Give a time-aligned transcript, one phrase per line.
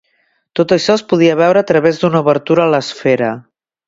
[0.59, 3.29] Tot això es podia veure a través d'una obertura a l'esfera.